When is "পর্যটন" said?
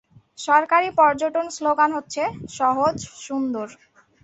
0.99-1.45